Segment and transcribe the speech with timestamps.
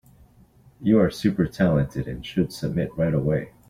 [0.81, 3.51] You are super talented and should submit right away.